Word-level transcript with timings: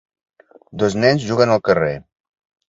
Dos 0.83 0.95
nens 1.03 1.27
juguen 1.27 1.53
al 1.57 1.63
carrer 1.71 1.93